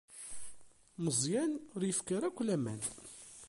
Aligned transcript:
Meẓẓyan 1.03 1.51
ur 1.73 1.81
yefki 1.85 2.13
ara 2.17 2.27
akk 2.29 2.39
laman. 2.47 2.81